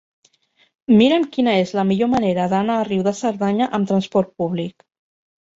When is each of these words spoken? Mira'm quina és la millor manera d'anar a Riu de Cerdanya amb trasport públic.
Mira'm 1.01 1.27
quina 1.35 1.53
és 1.65 1.73
la 1.79 1.83
millor 1.89 2.11
manera 2.15 2.47
d'anar 2.55 2.79
a 2.79 2.87
Riu 2.89 3.05
de 3.09 3.13
Cerdanya 3.21 3.71
amb 3.81 3.93
trasport 3.93 4.37
públic. 4.43 4.91